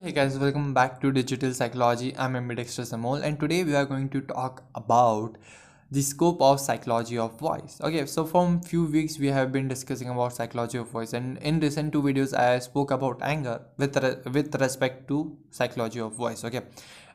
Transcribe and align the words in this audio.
Hey 0.00 0.12
guys, 0.12 0.38
welcome 0.38 0.72
back 0.72 1.00
to 1.00 1.10
Digital 1.10 1.52
Psychology. 1.52 2.14
I'm 2.16 2.36
Ambidextrous 2.36 2.92
Anmol, 2.92 3.20
and 3.20 3.40
today 3.40 3.64
we 3.64 3.74
are 3.74 3.84
going 3.84 4.08
to 4.10 4.20
talk 4.20 4.62
about 4.76 5.38
the 5.90 6.02
scope 6.02 6.40
of 6.40 6.60
psychology 6.60 7.18
of 7.18 7.36
voice. 7.40 7.80
Okay, 7.82 8.06
so 8.06 8.24
from 8.24 8.60
a 8.62 8.68
few 8.68 8.84
weeks 8.84 9.18
we 9.18 9.26
have 9.26 9.50
been 9.50 9.66
discussing 9.66 10.08
about 10.08 10.34
psychology 10.34 10.78
of 10.78 10.88
voice, 10.88 11.14
and 11.14 11.36
in 11.38 11.58
recent 11.58 11.92
two 11.92 12.00
videos 12.00 12.32
I 12.32 12.60
spoke 12.60 12.92
about 12.92 13.18
anger 13.22 13.60
with 13.76 13.96
re 13.96 14.14
with 14.30 14.54
respect 14.60 15.08
to 15.08 15.36
psychology 15.50 15.98
of 15.98 16.12
voice. 16.12 16.44
Okay, 16.44 16.60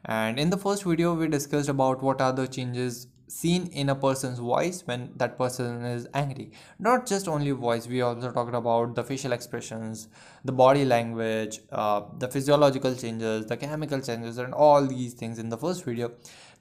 and 0.04 0.38
in 0.38 0.50
the 0.50 0.58
first 0.58 0.84
video 0.84 1.14
we 1.14 1.30
discussed 1.30 1.70
about 1.70 2.04
what 2.04 2.20
are 2.20 2.34
the 2.34 2.50
changes 2.50 3.08
seen 3.28 3.68
in 3.68 3.90
a 3.90 3.96
person's 3.96 4.40
voice 4.40 4.84
when 4.86 5.12
that 5.16 5.38
person 5.38 5.84
is 5.86 6.08
angry. 6.14 6.52
Not 6.80 7.06
just 7.06 7.28
only 7.28 7.52
voice 7.52 7.88
we 7.88 8.02
also 8.02 8.32
talked 8.32 8.54
about 8.54 8.96
the 8.96 9.04
facial 9.04 9.32
expressions 9.32 10.08
the 10.44 10.52
body 10.52 10.86
language 10.86 11.60
uh, 11.72 12.02
the 12.20 12.28
physiological 12.28 12.96
changes 12.96 13.46
the 13.46 13.58
chemical 13.58 14.02
changes 14.02 14.38
and 14.38 14.54
all 14.54 14.86
these 14.86 15.14
things 15.14 15.40
in 15.40 15.50
the 15.50 15.58
first 15.58 15.86
video. 15.86 16.12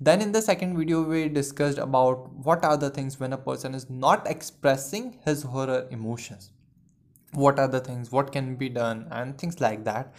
Then 0.01 0.23
in 0.23 0.33
the 0.33 0.43
second 0.43 0.77
video 0.77 1.03
we 1.03 1.29
discussed 1.29 1.79
about 1.79 2.33
what 2.33 2.65
are 2.65 2.77
the 2.77 2.91
things 2.91 3.19
when 3.19 3.33
a 3.33 3.39
person 3.39 3.75
is 3.75 3.91
not 3.91 4.27
expressing 4.27 5.19
his 5.25 5.45
or 5.45 5.67
her 5.67 5.89
emotions. 5.91 6.51
What 7.33 7.59
are 7.59 7.69
the 7.69 7.81
things 7.81 8.13
what 8.13 8.33
can 8.33 8.57
be 8.57 8.69
done 8.69 9.09
and 9.11 9.37
things 9.37 9.61
like 9.61 9.85
that. 9.85 10.15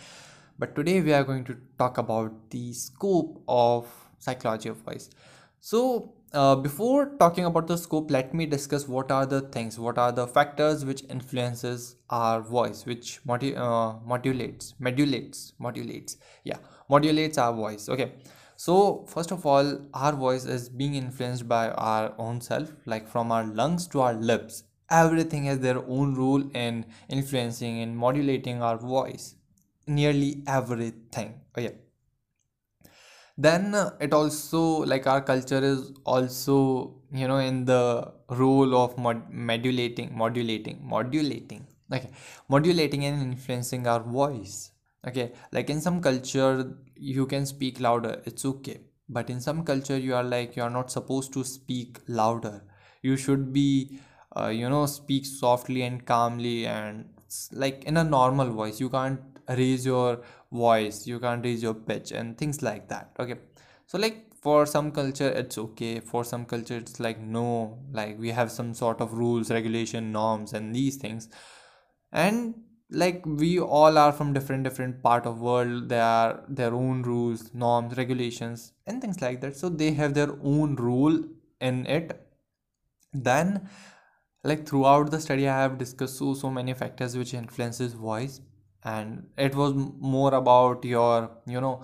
But 0.59 0.75
today 0.75 1.01
we 1.01 1.13
are 1.13 1.23
going 1.23 1.43
to 1.45 1.57
talk 1.79 1.97
about 1.97 2.51
the 2.51 2.73
scope 2.73 3.41
of 3.47 3.87
psychology 4.19 4.69
of 4.69 4.77
voice. 4.77 5.09
So 5.59 6.13
uh, 6.33 6.55
before 6.55 7.15
talking 7.19 7.45
about 7.45 7.67
the 7.67 7.77
scope 7.77 8.09
let 8.09 8.33
me 8.33 8.45
discuss 8.45 8.87
what 8.87 9.11
are 9.11 9.25
the 9.25 9.41
things 9.55 9.77
what 9.79 9.97
are 9.97 10.11
the 10.11 10.25
factors 10.27 10.83
which 10.85 11.03
influences 11.09 11.95
our 12.09 12.41
voice 12.41 12.85
which 12.85 13.19
modu- 13.25 13.57
uh, 13.57 13.99
modulates 14.05 14.73
modulates 14.79 15.53
modulates. 15.59 16.17
Yeah 16.43 16.57
modulates 16.89 17.37
our 17.37 17.53
voice. 17.53 17.87
Okay. 17.89 18.13
So 18.55 19.05
first 19.07 19.31
of 19.31 19.45
all 19.45 19.79
our 19.93 20.13
voice 20.13 20.45
is 20.45 20.69
being 20.69 20.95
influenced 20.95 21.47
by 21.47 21.69
our 21.69 22.13
own 22.17 22.41
self 22.41 22.71
like 22.85 23.07
from 23.07 23.31
our 23.31 23.45
lungs 23.45 23.87
to 23.87 24.01
our 24.01 24.13
lips. 24.13 24.63
Everything 24.89 25.45
has 25.45 25.59
their 25.59 25.79
own 25.87 26.13
role 26.15 26.43
in 26.53 26.85
influencing 27.09 27.81
and 27.81 27.97
modulating 27.97 28.61
our 28.61 28.77
voice. 28.77 29.35
Nearly 29.87 30.43
everything. 30.47 31.41
Okay 31.57 31.75
then 33.37 33.75
it 33.99 34.13
also 34.13 34.61
like 34.93 35.07
our 35.07 35.21
culture 35.21 35.63
is 35.63 35.91
also 36.05 36.93
you 37.11 37.27
know 37.27 37.37
in 37.37 37.65
the 37.65 38.11
role 38.29 38.75
of 38.75 38.97
mod- 38.97 39.29
modulating 39.31 40.15
modulating 40.15 40.79
modulating. 40.83 41.67
Okay. 41.91 42.09
Modulating 42.49 43.05
and 43.05 43.21
influencing 43.21 43.85
our 43.87 43.99
voice. 44.01 44.71
Okay. 45.07 45.31
Like 45.51 45.69
in 45.69 45.81
some 45.81 46.01
culture 46.01 46.75
you 46.95 47.25
can 47.27 47.45
speak 47.45 47.79
louder. 47.79 48.21
It's 48.25 48.45
okay. 48.45 48.79
But 49.09 49.29
in 49.29 49.41
some 49.41 49.63
culture 49.63 49.97
you 49.97 50.15
are 50.15 50.23
like 50.23 50.55
you 50.55 50.63
are 50.63 50.69
not 50.69 50.91
supposed 50.91 51.33
to 51.33 51.43
speak 51.43 51.99
louder. 52.07 52.63
You 53.01 53.17
should 53.17 53.51
be 53.53 53.99
uh, 54.35 54.47
you 54.47 54.69
know 54.69 54.85
speak 54.85 55.25
softly 55.25 55.83
and 55.83 56.05
calmly 56.05 56.65
and 56.65 57.09
like 57.51 57.83
in 57.83 57.97
a 57.97 58.03
normal 58.03 58.49
voice. 58.51 58.79
You 58.79 58.89
can't 58.89 59.19
raise 59.49 59.85
your 59.85 60.21
voice 60.53 61.07
you 61.07 61.19
can't 61.19 61.43
raise 61.43 61.63
your 61.63 61.73
pitch 61.73 62.11
and 62.11 62.37
things 62.37 62.61
like 62.61 62.87
that 62.89 63.11
okay? 63.19 63.35
So 63.87 63.97
like 63.97 64.33
for 64.43 64.65
some 64.65 64.91
culture 64.91 65.29
it's 65.29 65.57
okay. 65.57 65.99
For 66.01 66.23
some 66.25 66.45
culture 66.45 66.77
it's 66.77 66.99
like 66.99 67.19
no 67.19 67.79
like 67.91 68.19
we 68.19 68.29
have 68.29 68.51
some 68.51 68.73
sort 68.73 68.99
of 69.01 69.13
rules 69.13 69.49
regulation 69.49 70.11
norms 70.11 70.53
and 70.53 70.75
these 70.75 70.97
things. 70.97 71.29
And 72.11 72.55
like 72.89 73.25
we 73.25 73.59
all 73.59 73.97
are 73.97 74.11
from 74.11 74.33
different 74.33 74.63
different 74.63 75.01
part 75.01 75.25
of 75.25 75.39
world. 75.41 75.89
There 75.89 76.03
are 76.03 76.43
their 76.47 76.73
own 76.73 77.03
rules 77.03 77.53
norms 77.53 77.97
regulations 77.97 78.73
and 78.85 79.01
things 79.01 79.21
like 79.21 79.39
that. 79.41 79.55
So 79.55 79.69
they 79.69 79.91
have 79.91 80.13
their 80.13 80.31
own 80.43 80.75
rule 80.75 81.23
in 81.61 81.85
it. 81.85 82.19
Then 83.13 83.69
like 84.43 84.67
throughout 84.67 85.09
the 85.11 85.19
study 85.19 85.47
i 85.47 85.57
have 85.61 85.77
discussed 85.77 86.17
so 86.17 86.33
so 86.33 86.49
many 86.49 86.73
factors 86.73 87.15
which 87.17 87.33
influences 87.33 87.93
voice 87.93 88.41
and 88.83 89.27
it 89.37 89.55
was 89.55 89.73
more 89.75 90.33
about 90.33 90.83
your 90.85 91.29
you 91.45 91.61
know 91.61 91.81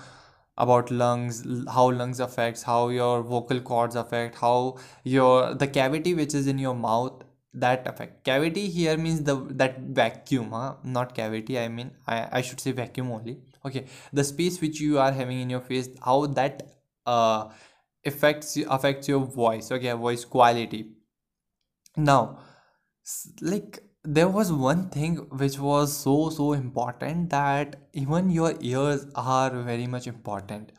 about 0.57 0.91
lungs 0.91 1.43
how 1.73 1.89
lungs 1.91 2.19
affects 2.19 2.63
how 2.63 2.89
your 2.89 3.21
vocal 3.23 3.59
cords 3.61 3.95
affect 3.95 4.35
how 4.35 4.77
your 5.03 5.53
the 5.53 5.67
cavity 5.67 6.13
which 6.13 6.33
is 6.33 6.47
in 6.47 6.57
your 6.57 6.75
mouth 6.75 7.23
that 7.53 7.87
affect. 7.87 8.23
Cavity 8.23 8.69
here 8.69 8.97
means 8.97 9.23
the 9.23 9.35
that 9.51 9.79
vacuum 9.79 10.51
huh? 10.51 10.75
not 10.83 11.15
cavity 11.15 11.57
i 11.59 11.67
mean 11.67 11.91
I, 12.07 12.27
I 12.31 12.41
should 12.41 12.59
say 12.59 12.71
vacuum 12.71 13.11
only. 13.11 13.39
Okay 13.65 13.85
the 14.13 14.23
space 14.23 14.61
which 14.61 14.79
you 14.79 14.99
are 14.99 15.11
having 15.11 15.39
in 15.41 15.49
your 15.49 15.61
face 15.61 15.89
how 16.03 16.25
that 16.27 16.61
uh 17.05 17.49
affects 18.05 18.57
affects 18.69 19.07
your 19.07 19.25
voice. 19.25 19.71
Okay 19.71 19.91
voice 19.93 20.25
quality. 20.25 20.91
Now 21.97 22.39
like 23.41 23.79
there 24.03 24.27
was 24.29 24.51
one 24.51 24.89
thing 24.89 25.15
which 25.41 25.59
was 25.59 25.95
so 25.95 26.29
so 26.29 26.53
important 26.53 27.29
that 27.29 27.75
even 27.93 28.29
your 28.29 28.53
ears 28.61 29.05
are 29.15 29.49
very 29.61 29.87
much 29.87 30.07
important. 30.07 30.71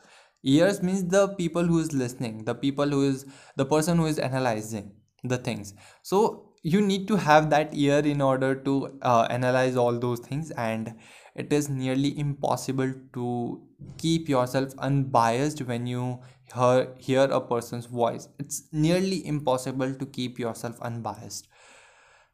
Ears 0.43 0.81
means 0.81 1.03
the 1.05 1.27
people 1.35 1.63
who 1.63 1.79
is 1.79 1.93
listening 1.93 2.43
the 2.45 2.55
people 2.55 2.89
who 2.89 3.03
is 3.09 3.25
the 3.55 3.65
person 3.65 3.97
who 3.97 4.05
is 4.07 4.19
analyzing 4.19 4.91
the 5.23 5.37
things. 5.37 5.73
So 6.01 6.49
you 6.63 6.81
need 6.81 7.07
to 7.07 7.15
have 7.15 7.49
that 7.51 7.73
ear 7.75 7.99
in 7.99 8.21
order 8.21 8.55
to 8.55 8.99
uh, 9.01 9.27
analyze 9.29 9.75
all 9.75 9.97
those 9.99 10.19
things 10.19 10.51
and 10.51 10.93
it 11.35 11.53
is 11.53 11.69
nearly 11.69 12.17
impossible 12.19 12.93
to 13.13 13.61
keep 13.97 14.29
yourself 14.29 14.73
unbiased 14.79 15.61
when 15.61 15.87
you 15.87 16.19
hear, 16.53 16.93
hear 16.97 17.23
a 17.23 17.41
person's 17.41 17.85
voice. 17.85 18.27
It's 18.39 18.63
nearly 18.71 19.25
impossible 19.25 19.93
to 19.93 20.05
keep 20.07 20.39
yourself 20.39 20.79
unbiased 20.81 21.47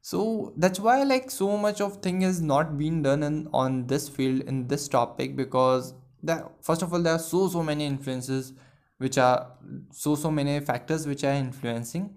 so 0.07 0.53
that's 0.55 0.79
why 0.79 1.03
like 1.03 1.29
so 1.29 1.57
much 1.57 1.81
of 1.81 1.95
thing 2.03 2.21
is 2.21 2.37
not 2.41 2.77
being 2.81 3.01
done 3.05 3.23
in 3.23 3.39
on 3.61 3.79
this 3.87 4.07
field 4.07 4.43
in 4.51 4.61
this 4.67 4.87
topic 4.93 5.35
because 5.39 5.93
that 6.23 6.45
first 6.67 6.81
of 6.85 6.93
all 6.93 7.01
there 7.07 7.15
are 7.15 7.23
so 7.25 7.41
so 7.55 7.63
many 7.69 7.85
influences 7.85 8.53
which 8.99 9.17
are 9.17 9.51
so 9.91 10.15
so 10.15 10.31
many 10.31 10.61
factors 10.61 11.05
which 11.05 11.25
are 11.25 11.33
influencing. 11.33 12.07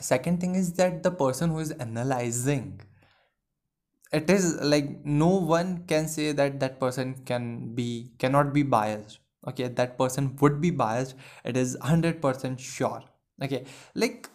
Second 0.00 0.40
thing 0.40 0.54
is 0.54 0.72
that 0.80 1.02
the 1.02 1.10
person 1.10 1.50
who 1.50 1.58
is 1.58 1.72
analyzing 1.72 2.80
it 4.10 4.30
is 4.30 4.56
like 4.74 5.04
no 5.04 5.28
one 5.54 5.84
can 5.86 6.08
say 6.08 6.32
that 6.32 6.58
that 6.60 6.80
person 6.80 7.16
can 7.26 7.74
be 7.74 8.12
cannot 8.18 8.54
be 8.54 8.62
biased. 8.62 9.20
Okay 9.46 9.68
that 9.68 9.98
person 9.98 10.36
would 10.40 10.60
be 10.62 10.70
biased. 10.70 11.16
It 11.44 11.58
is 11.58 11.76
100% 11.82 12.58
sure. 12.58 13.02
Okay 13.42 13.66
like 13.94 14.30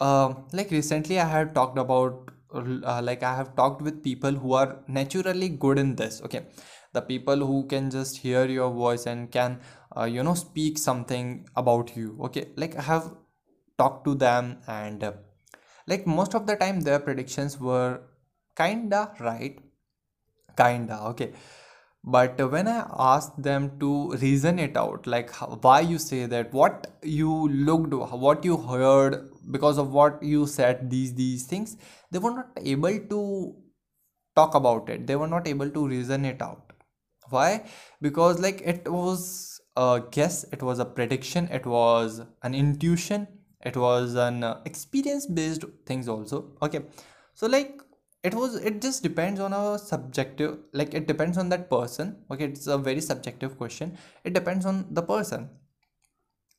uh, 0.00 0.34
like 0.52 0.70
recently 0.70 1.18
i 1.20 1.28
have 1.28 1.52
talked 1.54 1.78
about 1.78 2.30
uh, 2.54 3.00
like 3.02 3.22
i 3.22 3.34
have 3.34 3.54
talked 3.56 3.82
with 3.82 4.02
people 4.02 4.32
who 4.32 4.52
are 4.52 4.78
naturally 4.88 5.48
good 5.48 5.78
in 5.78 5.94
this 5.96 6.22
okay? 6.22 6.46
The 6.92 7.02
people 7.02 7.36
who 7.36 7.66
can 7.66 7.90
just 7.90 8.16
hear 8.18 8.46
your 8.46 8.70
voice 8.70 9.04
and 9.06 9.30
can 9.30 9.60
uh, 9.94 10.04
you 10.04 10.22
know 10.22 10.34
speak 10.34 10.78
something 10.78 11.46
about 11.54 11.94
you 11.96 12.16
okay? 12.24 12.46
Like 12.56 12.76
i 12.78 12.82
have 12.82 13.14
talked 13.78 14.04
to 14.06 14.14
them 14.14 14.58
and 14.66 15.04
uh, 15.04 15.12
like 15.86 16.06
most 16.06 16.34
of 16.34 16.46
the 16.46 16.56
time 16.56 16.80
their 16.80 16.98
predictions 16.98 17.60
were 17.60 18.00
kinda 18.56 19.12
right 19.20 19.58
kinda 20.56 20.98
okay 21.10 21.32
but 22.06 22.40
when 22.52 22.68
i 22.68 22.78
asked 23.10 23.42
them 23.42 23.70
to 23.80 24.12
reason 24.22 24.58
it 24.58 24.76
out 24.76 25.06
like 25.06 25.30
why 25.66 25.80
you 25.80 25.98
say 25.98 26.24
that 26.26 26.52
what 26.52 26.86
you 27.02 27.48
looked 27.48 27.92
what 28.26 28.44
you 28.44 28.56
heard 28.56 29.28
because 29.50 29.78
of 29.78 29.92
what 29.92 30.22
you 30.22 30.46
said 30.46 30.88
these 30.90 31.14
these 31.14 31.44
things 31.44 31.76
they 32.10 32.18
were 32.18 32.30
not 32.30 32.48
able 32.74 32.98
to 33.14 33.22
talk 34.36 34.54
about 34.54 34.88
it. 34.88 35.06
They 35.06 35.16
were 35.16 35.26
not 35.26 35.48
able 35.48 35.70
to 35.70 35.88
reason 35.88 36.24
it 36.24 36.42
out. 36.42 36.72
Why? 37.30 37.64
Because 38.00 38.38
like 38.38 38.60
it 38.60 38.88
was 38.88 39.60
a 39.76 40.02
guess 40.10 40.44
it 40.52 40.62
was 40.62 40.78
a 40.78 40.84
prediction 40.84 41.48
it 41.48 41.66
was 41.66 42.22
an 42.42 42.54
intuition 42.54 43.26
it 43.62 43.76
was 43.76 44.14
an 44.14 44.42
experience 44.64 45.26
based 45.26 45.64
things 45.84 46.08
also. 46.08 46.52
Okay. 46.62 46.80
So 47.34 47.46
like 47.46 47.82
it 48.28 48.34
was 48.34 48.56
it 48.70 48.80
just 48.84 49.02
depends 49.02 49.40
on 49.46 49.52
a 49.52 49.78
subjective 49.78 50.58
like 50.80 50.94
it 51.00 51.06
depends 51.06 51.38
on 51.38 51.48
that 51.50 51.68
person 51.70 52.16
okay? 52.30 52.44
It's 52.46 52.66
a 52.66 52.78
very 52.78 53.00
subjective 53.00 53.56
question. 53.56 53.96
It 54.24 54.34
depends 54.34 54.66
on 54.66 54.86
the 54.90 55.02
person. 55.02 55.48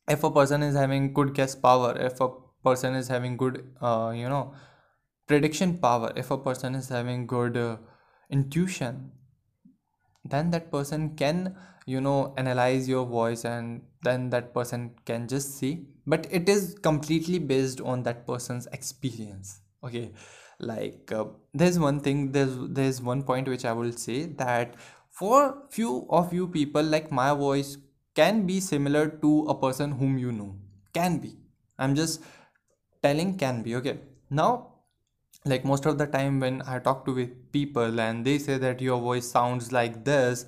If 0.08 0.24
a 0.24 0.30
person 0.30 0.62
is 0.62 0.74
having 0.74 1.12
good 1.12 1.34
guess 1.34 1.54
power 1.54 1.92
if 1.98 2.20
a 2.20 2.28
person 2.64 2.94
is 2.94 3.08
having 3.08 3.36
good 3.36 3.62
uh, 3.82 4.12
you 4.14 4.28
know 4.28 4.54
prediction 5.26 5.76
power 5.78 6.12
if 6.16 6.30
a 6.30 6.38
person 6.38 6.74
is 6.74 6.88
having 6.88 7.26
good 7.26 7.56
uh, 7.56 7.76
intuition 8.30 9.12
then 10.24 10.50
that 10.50 10.70
person 10.70 11.14
can 11.16 11.54
you 11.86 12.00
know 12.00 12.34
analyze 12.36 12.88
your 12.88 13.06
voice 13.06 13.44
and 13.44 13.82
then 14.02 14.30
that 14.30 14.52
person 14.54 14.90
can 15.04 15.28
just 15.28 15.58
see. 15.58 15.86
But 16.06 16.26
it 16.30 16.48
is 16.48 16.76
completely 16.82 17.38
based 17.38 17.80
on 17.80 18.02
that 18.04 18.26
person's 18.26 18.66
experience 18.72 19.60
okay 19.84 20.12
like 20.60 21.12
uh, 21.12 21.24
there's 21.54 21.78
one 21.78 22.00
thing 22.00 22.32
there's 22.32 22.56
there's 22.78 23.00
one 23.00 23.22
point 23.22 23.48
which 23.48 23.64
i 23.64 23.72
will 23.72 23.92
say 23.92 24.24
that 24.24 24.74
for 25.10 25.62
few 25.70 26.06
of 26.10 26.32
you 26.32 26.48
people 26.48 26.82
like 26.82 27.12
my 27.12 27.32
voice 27.34 27.76
can 28.18 28.46
be 28.46 28.58
similar 28.60 29.08
to 29.24 29.30
a 29.48 29.54
person 29.54 29.92
whom 29.92 30.18
you 30.18 30.32
know. 30.32 30.56
Can 30.92 31.18
be. 31.18 31.36
I'm 31.78 31.94
just 31.94 32.20
telling 33.02 33.36
can 33.36 33.62
be 33.62 33.76
okay? 33.76 33.98
Now 34.30 34.48
like 35.44 35.64
most 35.64 35.86
of 35.86 35.98
the 35.98 36.06
time 36.06 36.40
when 36.40 36.62
i 36.66 36.78
talk 36.86 37.04
to 37.06 37.12
with 37.18 37.34
people 37.52 38.00
and 38.00 38.24
they 38.24 38.38
say 38.38 38.58
that 38.58 38.80
your 38.80 39.00
voice 39.00 39.28
sounds 39.34 39.70
like 39.72 40.04
this 40.04 40.44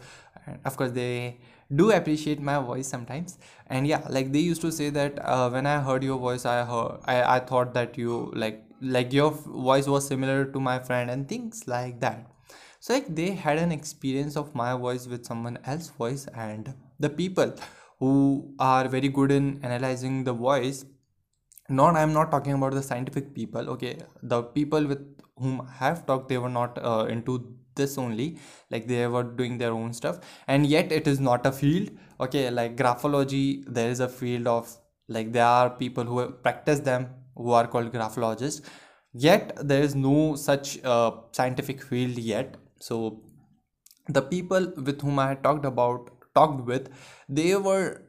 and 0.46 0.58
of 0.64 0.76
course 0.76 0.90
they 0.90 1.38
do 1.74 1.92
appreciate 1.92 2.40
my 2.40 2.58
voice 2.58 2.88
sometimes. 2.88 3.38
And 3.68 3.86
yeah 3.86 4.02
like 4.08 4.32
they 4.32 4.40
used 4.40 4.62
to 4.62 4.72
say 4.72 4.90
that 4.90 5.20
uh, 5.24 5.48
when 5.50 5.66
i 5.66 5.78
heard 5.80 6.02
your 6.02 6.18
voice 6.18 6.44
i 6.44 6.64
heard 6.64 6.98
I, 7.04 7.36
I 7.36 7.40
thought 7.40 7.72
that 7.74 7.96
you 7.96 8.32
like 8.34 8.64
like 8.80 9.12
your 9.12 9.30
voice 9.30 9.86
was 9.86 10.06
similar 10.06 10.44
to 10.44 10.60
my 10.60 10.78
friend 10.78 11.10
and 11.10 11.28
things 11.28 11.66
like 11.66 12.00
that. 12.00 12.26
So 12.80 12.94
like 12.94 13.14
they 13.14 13.30
had 13.32 13.58
an 13.58 13.72
experience 13.72 14.36
of 14.36 14.54
my 14.54 14.74
voice 14.74 15.06
with 15.06 15.26
someone 15.26 15.58
else's 15.64 15.90
voice 15.90 16.26
and 16.34 16.74
the 16.98 17.10
people 17.10 17.54
who 17.98 18.54
are 18.58 18.88
very 18.88 19.08
good 19.08 19.30
in 19.30 19.60
analyzing 19.62 20.24
the 20.24 20.32
voice. 20.32 20.84
Not 21.68 21.94
i'm 21.94 22.12
not 22.12 22.30
talking 22.32 22.54
about 22.54 22.72
the 22.72 22.82
scientific 22.82 23.34
people 23.34 23.68
okay? 23.70 23.98
The 24.22 24.42
people 24.42 24.86
with 24.86 25.06
whom 25.36 25.60
i 25.60 25.84
have 25.84 26.06
talked 26.06 26.28
they 26.28 26.38
were 26.38 26.48
not 26.48 26.78
uh, 26.82 27.06
into 27.08 27.54
this 27.76 27.98
only. 27.98 28.38
Like 28.70 28.88
they 28.88 29.06
were 29.06 29.22
doing 29.22 29.58
their 29.58 29.72
own 29.72 29.92
stuff. 29.92 30.18
And 30.48 30.66
yet 30.66 30.90
it 30.90 31.06
is 31.06 31.20
not 31.20 31.46
a 31.46 31.52
field 31.52 31.90
okay? 32.18 32.50
Like 32.50 32.76
graphology 32.76 33.64
there 33.66 33.90
is 33.90 34.00
a 34.00 34.08
field 34.08 34.46
of 34.46 34.74
like 35.08 35.32
there 35.32 35.44
are 35.44 35.70
people 35.70 36.04
who 36.04 36.30
practice 36.30 36.80
them 36.80 37.08
who 37.36 37.52
are 37.52 37.66
called 37.66 37.92
graphologists 37.92 38.62
yet 39.12 39.52
there 39.60 39.82
is 39.82 39.94
no 39.94 40.36
such 40.36 40.82
uh, 40.84 41.12
scientific 41.32 41.82
field 41.82 42.18
yet. 42.18 42.56
So 42.80 43.22
the 44.08 44.22
people 44.22 44.72
with 44.76 45.00
whom 45.00 45.18
i 45.18 45.34
talked 45.34 45.64
about 45.64 46.10
talked 46.34 46.64
with 46.64 46.88
they 47.28 47.54
were 47.56 48.02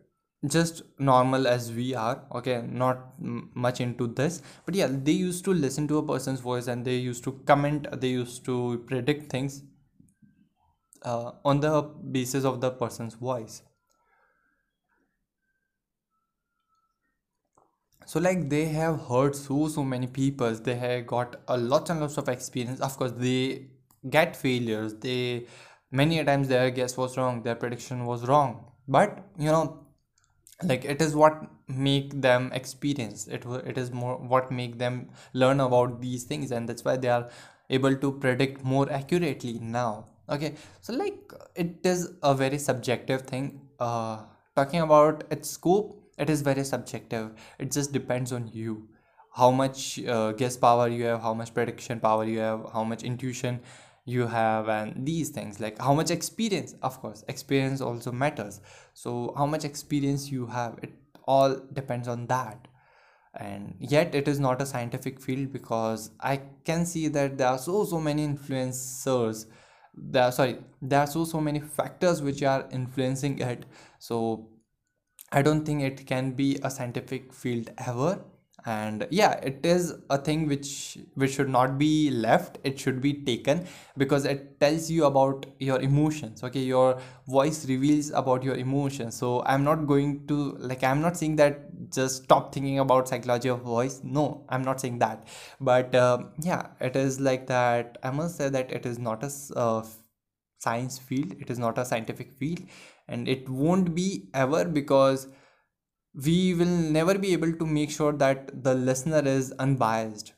just 0.48 0.82
normal 0.98 1.48
as 1.48 1.72
we 1.72 1.94
are 1.94 2.24
okay? 2.34 2.64
Not 2.68 3.14
much 3.20 3.80
into 3.80 4.08
this. 4.08 4.42
But 4.66 4.76
yeah 4.76 4.88
they 4.90 5.12
used 5.12 5.46
to 5.46 5.54
listen 5.54 5.88
to 5.90 5.98
a 6.00 6.06
person's 6.06 6.40
voice 6.40 6.68
and 6.68 6.86
they 6.86 6.98
used 6.98 7.24
to 7.26 7.34
comment 7.46 7.88
they 8.00 8.10
used 8.10 8.46
to 8.46 8.84
predict 8.88 9.32
things 9.32 9.64
uh, 11.04 11.32
on 11.44 11.60
the 11.60 11.82
basis 12.12 12.46
of 12.46 12.62
the 12.62 12.72
person's 12.72 13.16
voice 13.16 13.64
so 18.06 18.20
like 18.20 18.50
they 18.50 18.66
have 18.66 19.00
heard 19.08 19.36
so 19.36 19.68
so 19.68 19.84
many 19.84 20.08
people 20.08 20.54
they 20.56 20.76
have 20.76 21.06
got 21.08 21.36
a 21.48 21.58
lot 21.58 21.90
and 21.90 22.00
lots 22.00 22.18
of 22.18 22.30
experience. 22.30 22.80
Of 22.80 22.98
course 22.98 23.12
they 23.16 23.68
get 24.10 24.36
failures. 24.36 24.96
They 24.96 25.48
many 25.92 26.24
times 26.24 26.48
their 26.48 26.72
guess 26.72 26.98
was 26.98 27.18
wrong 27.18 27.44
their 27.44 27.56
prediction 27.56 28.06
was 28.06 28.28
wrong. 28.28 28.66
But 28.88 29.24
you 29.38 29.52
know 29.52 29.86
like 30.64 30.86
it 30.86 31.02
is 31.02 31.16
what 31.16 31.42
make 31.68 32.20
them 32.22 32.52
experience 32.54 33.28
it 33.28 33.46
it 33.66 33.78
is 33.78 33.92
more 33.92 34.18
what 34.18 34.52
make 34.52 34.78
them 34.78 35.10
learn 35.34 35.60
about 35.60 36.02
these 36.02 36.24
things 36.24 36.52
and 36.52 36.70
that's 36.70 36.86
why 36.86 36.96
they 36.98 37.08
are 37.08 37.30
able 37.70 37.96
to 37.96 38.12
predict 38.12 38.64
more 38.64 38.92
accurately 38.92 39.60
now. 39.60 40.06
Okay? 40.30 40.56
So 40.82 40.94
like 40.94 41.34
it 41.56 41.80
is 41.84 42.12
a 42.24 42.34
very 42.36 42.58
subjective 42.58 43.22
thing. 43.22 43.62
Uh 43.80 44.24
talking 44.56 44.82
about 44.82 45.24
its 45.32 45.50
scope 45.50 46.01
it 46.18 46.30
is 46.30 46.42
very 46.42 46.64
subjective. 46.64 47.32
It 47.60 47.72
just 47.72 47.92
depends 47.92 48.32
on 48.32 48.50
you. 48.54 48.90
How 49.34 49.52
much 49.52 50.04
uh, 50.04 50.34
guess 50.34 50.58
power 50.58 50.88
you 50.90 51.06
have 51.06 51.22
how 51.22 51.34
much 51.34 51.54
prediction 51.54 52.02
power 52.02 52.26
you 52.26 52.40
have 52.40 52.66
how 52.74 52.84
much 52.84 53.02
intuition 53.02 53.62
you 54.06 54.28
have 54.28 54.68
and 54.68 55.06
these 55.06 55.30
things. 55.30 55.60
Like 55.60 55.80
how 55.80 55.94
much 55.94 56.12
experience? 56.12 56.76
Of 56.82 57.00
course 57.00 57.24
experience 57.28 57.82
also 57.82 58.12
matters. 58.12 58.60
So 58.94 59.34
how 59.38 59.46
much 59.46 59.64
experience 59.64 60.30
you 60.32 60.48
have 60.48 60.80
it 60.82 60.92
all 61.26 61.56
depends 61.74 62.08
on 62.08 62.28
that. 62.28 62.68
And 63.34 63.76
yet 63.80 64.14
it 64.14 64.28
is 64.28 64.40
not 64.40 64.62
a 64.62 64.66
scientific 64.66 65.22
field 65.22 65.54
because 65.54 66.12
i 66.20 66.42
can 66.66 66.86
see 66.86 67.08
that 67.08 67.38
there 67.38 67.48
are 67.48 67.58
so 67.58 67.86
so 67.86 68.00
many 68.00 68.28
influencers. 68.28 69.46
There 69.94 70.24
are, 70.24 70.32
sorry 70.32 70.58
there 70.82 71.00
are 71.00 71.08
so 71.08 71.24
so 71.24 71.40
many 71.40 71.62
factors 71.62 72.22
which 72.22 72.44
are 72.44 72.68
influencing 72.72 73.40
it. 73.40 73.66
So 74.00 74.50
i 75.32 75.42
don't 75.42 75.66
think 75.66 75.82
it 75.82 76.06
can 76.08 76.32
be 76.32 76.60
a 76.64 76.70
scientific 76.70 77.34
field 77.34 77.72
ever. 77.78 78.20
And 78.64 79.08
yeah 79.10 79.32
it 79.50 79.66
is 79.66 79.92
a 80.12 80.18
thing 80.20 80.48
which 80.48 80.98
which 81.16 81.34
should 81.36 81.50
not 81.50 81.80
be 81.80 82.12
left. 82.12 82.60
It 82.64 82.80
should 82.80 83.02
be 83.02 83.14
taken 83.30 83.66
because 83.98 84.26
it 84.26 84.60
tells 84.60 84.92
you 84.92 85.06
about 85.06 85.48
your 85.60 85.80
emotions. 85.82 86.44
Okay 86.44 86.60
your 86.60 87.00
voice 87.28 87.66
reveals 87.68 88.12
about 88.12 88.44
your 88.44 88.56
emotions. 88.56 89.16
So 89.16 89.42
i'm 89.48 89.64
not 89.64 89.88
going 89.88 90.28
to 90.28 90.38
like 90.60 90.84
i'm 90.84 91.02
not 91.02 91.18
saying 91.18 91.38
that 91.38 91.60
just 91.92 92.24
stop 92.26 92.54
thinking 92.54 92.78
about 92.78 93.08
psychology 93.08 93.50
of 93.50 93.62
voice. 93.62 94.00
No 94.04 94.46
i'm 94.50 94.64
not 94.64 94.80
saying 94.80 95.00
that. 95.00 95.24
But 95.60 95.96
uh, 95.96 96.20
yeah 96.40 96.68
it 96.80 96.96
is 96.96 97.20
like 97.20 97.48
that. 97.48 97.98
I 98.04 98.12
must 98.12 98.38
say 98.38 98.50
that 98.50 98.72
it 98.72 98.86
is 98.86 99.00
not 99.00 99.24
a 99.24 99.32
uh, 99.56 99.84
science 100.60 101.00
field. 101.00 101.34
It 101.40 101.50
is 101.50 101.58
not 101.58 101.78
a 101.80 101.86
scientific 101.86 102.32
field 102.32 102.60
and 103.12 103.28
it 103.28 103.48
won't 103.50 103.94
be 103.96 104.30
ever 104.34 104.66
because 104.66 105.28
we 106.14 106.54
will 106.54 106.78
never 106.98 107.18
be 107.18 107.34
able 107.34 107.54
to 107.54 107.66
make 107.66 107.92
sure 107.92 108.14
that 108.14 108.64
the 108.64 108.74
listener 108.74 109.22
is 109.26 109.52
unbiased. 109.60 110.34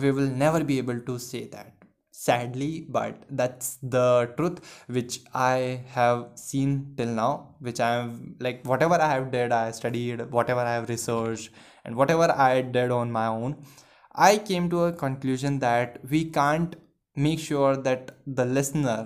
We 0.00 0.10
will 0.10 0.28
never 0.28 0.64
be 0.64 0.78
able 0.78 1.00
to 1.00 1.18
say 1.18 1.46
that 1.48 1.80
sadly 2.20 2.86
but 2.96 3.22
that's 3.30 3.68
the 3.94 4.30
truth 4.36 4.58
which 4.96 5.20
i 5.42 5.80
have 5.96 6.18
seen 6.34 6.72
till 6.96 7.12
now 7.20 7.54
which 7.60 7.80
i 7.80 7.90
have 7.94 8.10
like 8.46 8.60
whatever 8.72 8.96
i 9.06 9.08
have 9.12 9.30
did 9.30 9.52
i 9.52 9.70
studied 9.70 10.20
whatever 10.38 10.60
i 10.60 10.74
have 10.74 10.88
researched 10.94 11.50
and 11.84 11.96
whatever 11.96 12.28
i 12.48 12.60
did 12.60 12.90
on 12.90 13.10
my 13.10 13.26
own 13.26 13.56
i 14.14 14.36
came 14.50 14.68
to 14.68 14.82
a 14.88 14.92
conclusion 15.04 15.58
that 15.60 15.98
we 16.10 16.24
can't 16.38 16.76
make 17.16 17.38
sure 17.38 17.74
that 17.88 18.12
the 18.26 18.44
listener 18.44 19.00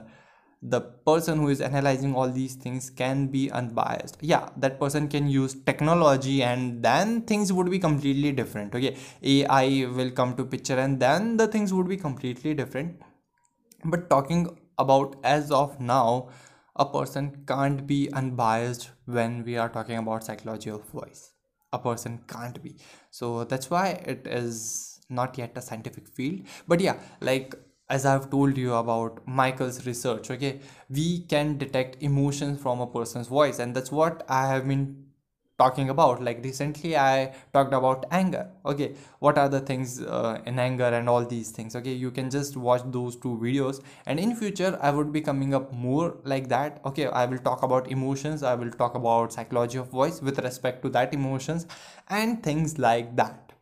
the 0.66 0.80
person 0.80 1.38
who 1.38 1.48
is 1.48 1.60
analyzing 1.60 2.14
all 2.14 2.30
these 2.30 2.54
things 2.54 2.88
can 2.88 3.26
be 3.26 3.50
unbiased. 3.50 4.16
Yeah 4.20 4.48
that 4.56 4.80
person 4.80 5.08
can 5.08 5.28
use 5.28 5.54
technology 5.54 6.42
and 6.42 6.82
then 6.82 7.20
things 7.22 7.52
would 7.52 7.70
be 7.70 7.78
completely 7.78 8.32
different 8.32 8.74
okay? 8.74 8.96
Ai 9.22 9.86
will 9.94 10.10
come 10.10 10.34
to 10.36 10.44
picture 10.44 10.78
and 10.78 10.98
then 10.98 11.36
the 11.36 11.46
things 11.46 11.74
would 11.74 11.88
be 11.88 11.98
completely 11.98 12.54
different. 12.54 13.00
But 13.84 14.08
talking 14.08 14.58
about 14.78 15.16
as 15.22 15.50
of 15.50 15.78
now 15.80 16.30
a 16.76 16.86
person 16.86 17.44
can't 17.46 17.86
be 17.86 18.10
unbiased 18.12 18.90
when 19.04 19.44
we 19.44 19.56
are 19.58 19.68
talking 19.68 19.98
about 19.98 20.24
psychology 20.24 20.70
of 20.70 20.82
voice. 20.88 21.32
A 21.72 21.78
person 21.78 22.20
can't 22.26 22.60
be. 22.62 22.76
So 23.10 23.44
that's 23.44 23.70
why 23.70 23.88
it 24.06 24.26
is 24.26 25.00
not 25.10 25.36
yet 25.36 25.52
a 25.56 25.60
scientific 25.60 26.08
field. 26.08 26.40
But 26.66 26.80
yeah 26.80 26.96
like 27.20 27.54
as 27.88 28.06
I've 28.06 28.30
told 28.30 28.56
you 28.56 28.74
about 28.74 29.26
Michael's 29.26 29.86
research, 29.86 30.30
okay, 30.30 30.60
we 30.88 31.20
can 31.20 31.58
detect 31.58 32.02
emotions 32.02 32.60
from 32.60 32.80
a 32.80 32.86
person's 32.86 33.28
voice, 33.28 33.58
and 33.58 33.74
that's 33.74 33.92
what 33.92 34.24
I 34.28 34.46
have 34.48 34.66
been 34.66 35.04
talking 35.58 35.90
about. 35.90 36.22
Like 36.22 36.42
recently, 36.42 36.96
I 36.96 37.34
talked 37.52 37.72
about 37.74 38.06
anger. 38.10 38.50
Okay, 38.66 38.94
what 39.20 39.38
are 39.38 39.48
the 39.48 39.60
things 39.60 40.00
uh, 40.00 40.40
in 40.46 40.58
anger 40.58 40.84
and 40.84 41.08
all 41.08 41.24
these 41.24 41.50
things? 41.50 41.76
Okay, 41.76 41.92
you 41.92 42.10
can 42.10 42.30
just 42.30 42.56
watch 42.56 42.82
those 42.86 43.16
two 43.16 43.38
videos, 43.42 43.82
and 44.06 44.18
in 44.18 44.34
future, 44.34 44.78
I 44.80 44.90
would 44.90 45.12
be 45.12 45.20
coming 45.20 45.54
up 45.54 45.72
more 45.72 46.16
like 46.24 46.48
that. 46.48 46.80
Okay, 46.86 47.06
I 47.06 47.26
will 47.26 47.38
talk 47.38 47.62
about 47.62 47.90
emotions, 47.90 48.42
I 48.42 48.54
will 48.54 48.70
talk 48.70 48.94
about 48.94 49.32
psychology 49.32 49.78
of 49.78 49.88
voice 49.88 50.22
with 50.22 50.38
respect 50.38 50.82
to 50.82 50.88
that 50.90 51.12
emotions 51.12 51.66
and 52.08 52.42
things 52.42 52.78
like 52.78 53.14
that. 53.16 53.52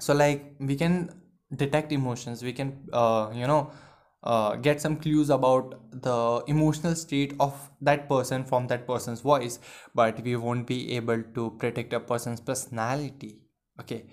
So, 0.00 0.14
like, 0.14 0.54
we 0.60 0.76
can 0.76 1.10
detect 1.54 1.92
emotions. 1.92 2.42
We 2.42 2.52
can 2.52 2.88
uh, 2.92 3.30
you 3.34 3.46
know 3.46 3.70
uh, 4.22 4.56
get 4.56 4.80
some 4.80 4.96
clues 4.96 5.30
about 5.30 5.74
the 5.90 6.42
emotional 6.46 6.94
state 6.94 7.34
of 7.40 7.70
that 7.80 8.08
person 8.08 8.44
from 8.44 8.66
that 8.66 8.86
person's 8.86 9.20
voice 9.20 9.60
but 9.94 10.20
we 10.22 10.34
won't 10.34 10.66
be 10.66 10.96
able 10.96 11.22
to 11.34 11.50
predict 11.58 11.92
a 11.92 12.00
person's 12.00 12.40
personality 12.40 13.38
okay? 13.80 14.04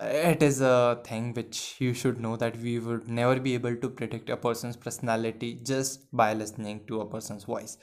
It 0.00 0.42
is 0.42 0.60
a 0.60 1.00
thing 1.04 1.34
which 1.34 1.76
you 1.80 1.92
should 1.92 2.20
know 2.20 2.36
that 2.36 2.56
we 2.58 2.78
would 2.78 3.08
never 3.08 3.40
be 3.40 3.54
able 3.54 3.74
to 3.76 3.88
predict 3.88 4.30
a 4.30 4.36
person's 4.36 4.76
personality 4.76 5.58
just 5.64 6.14
by 6.16 6.34
listening 6.34 6.84
to 6.86 7.00
a 7.00 7.06
person's 7.06 7.44
voice. 7.44 7.78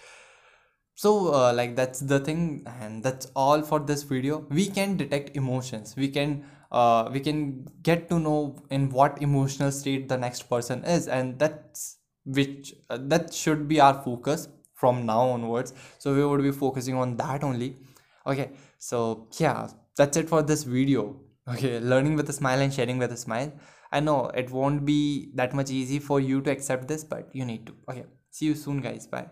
So 0.94 1.34
uh, 1.34 1.54
like 1.54 1.76
that's 1.76 2.00
the 2.00 2.20
thing 2.22 2.64
and 2.80 3.04
that's 3.04 3.28
all 3.36 3.62
for 3.62 3.80
this 3.80 4.04
video. 4.04 4.46
We 4.50 4.68
can 4.68 4.96
detect 4.96 5.36
emotions. 5.36 5.96
We 5.98 6.08
can 6.08 6.46
uh, 6.72 7.10
we 7.12 7.20
can 7.20 7.68
get 7.84 8.10
to 8.10 8.20
know 8.20 8.58
in 8.70 8.90
what 8.90 9.22
emotional 9.22 9.72
state 9.72 10.10
the 10.10 10.18
next 10.18 10.44
person 10.44 10.84
is. 10.84 11.08
And 11.08 11.40
that's 11.40 11.98
which 12.26 12.74
uh, 12.90 12.98
that 13.02 13.34
should 13.34 13.68
be 13.68 13.80
our 13.80 13.94
focus 14.04 14.48
from 14.74 15.06
now 15.06 15.22
onwards. 15.22 15.74
So 16.00 16.14
we 16.14 16.26
would 16.26 16.42
be 16.42 16.52
focusing 16.52 16.96
on 16.96 17.18
that 17.18 17.44
only. 17.44 17.78
Okay 18.28 18.52
so 18.80 19.28
yeah 19.38 19.68
that's 19.96 20.18
it 20.18 20.28
for 20.28 20.42
this 20.42 20.64
video. 20.64 21.16
Okay 21.48 21.80
learning 21.80 22.16
with 22.16 22.30
a 22.30 22.34
smile 22.34 22.60
and 22.60 22.74
sharing 22.74 22.98
with 22.98 23.12
a 23.12 23.18
smile. 23.18 23.54
I 23.92 24.00
know 24.00 24.32
it 24.34 24.50
won't 24.50 24.86
be 24.86 25.32
that 25.36 25.54
much 25.54 25.72
easy 25.72 26.00
for 26.00 26.20
you 26.20 26.42
to 26.42 26.52
accept 26.52 26.88
this 26.88 27.04
but 27.04 27.30
you 27.34 27.46
need 27.46 27.68
to. 27.68 27.76
Okay 27.90 28.06
see 28.32 28.48
you 28.48 28.56
soon 28.56 28.82
guys. 28.82 29.08
Bye 29.08 29.28